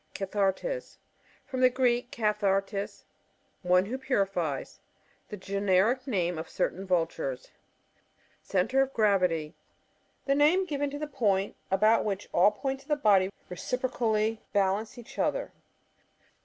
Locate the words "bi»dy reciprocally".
12.95-14.41